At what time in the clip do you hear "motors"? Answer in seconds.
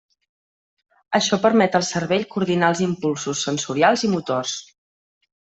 4.17-4.57